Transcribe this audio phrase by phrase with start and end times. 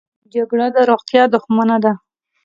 [0.33, 1.93] جګړه د روغتیا دښمنه ده